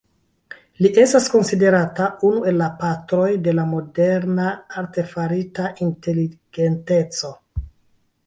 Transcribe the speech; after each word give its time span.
Li 0.83 0.89
estas 1.01 1.25
konsiderata 1.33 2.07
unu 2.29 2.39
el 2.51 2.57
la 2.61 2.69
patroj 2.79 3.27
de 3.47 3.53
la 3.59 3.65
moderna 3.73 4.47
artefarita 4.83 5.69
inteligenteco. 5.89 7.31